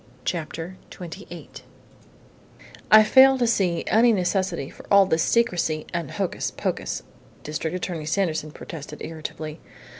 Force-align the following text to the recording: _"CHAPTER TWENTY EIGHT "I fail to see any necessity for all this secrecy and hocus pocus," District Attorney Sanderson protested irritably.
_"CHAPTER 0.25 0.77
TWENTY 0.89 1.27
EIGHT 1.29 1.61
"I 2.89 3.03
fail 3.03 3.37
to 3.37 3.45
see 3.45 3.83
any 3.85 4.11
necessity 4.11 4.67
for 4.71 4.83
all 4.91 5.05
this 5.05 5.21
secrecy 5.21 5.85
and 5.93 6.09
hocus 6.09 6.49
pocus," 6.49 7.03
District 7.43 7.75
Attorney 7.75 8.07
Sanderson 8.07 8.49
protested 8.49 8.99
irritably. 9.03 9.59